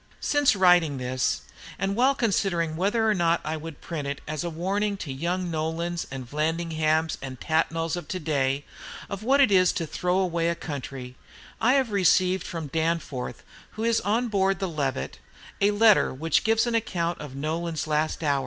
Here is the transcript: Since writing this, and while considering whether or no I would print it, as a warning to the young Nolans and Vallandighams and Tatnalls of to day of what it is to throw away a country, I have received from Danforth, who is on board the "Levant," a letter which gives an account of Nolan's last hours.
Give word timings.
Since 0.19 0.55
writing 0.55 0.97
this, 0.97 1.41
and 1.77 1.95
while 1.95 2.15
considering 2.15 2.75
whether 2.75 3.07
or 3.07 3.13
no 3.13 3.37
I 3.45 3.55
would 3.55 3.81
print 3.81 4.07
it, 4.07 4.19
as 4.27 4.43
a 4.43 4.49
warning 4.49 4.97
to 4.97 5.05
the 5.05 5.13
young 5.13 5.51
Nolans 5.51 6.07
and 6.09 6.27
Vallandighams 6.27 7.19
and 7.21 7.39
Tatnalls 7.39 7.95
of 7.95 8.07
to 8.07 8.19
day 8.19 8.65
of 9.11 9.21
what 9.21 9.39
it 9.39 9.51
is 9.51 9.71
to 9.73 9.85
throw 9.85 10.17
away 10.17 10.49
a 10.49 10.55
country, 10.55 11.17
I 11.61 11.73
have 11.73 11.91
received 11.91 12.47
from 12.47 12.65
Danforth, 12.65 13.43
who 13.73 13.83
is 13.83 14.01
on 14.01 14.27
board 14.27 14.57
the 14.57 14.67
"Levant," 14.67 15.19
a 15.61 15.69
letter 15.69 16.11
which 16.11 16.43
gives 16.43 16.65
an 16.65 16.73
account 16.73 17.21
of 17.21 17.35
Nolan's 17.35 17.85
last 17.85 18.23
hours. 18.23 18.39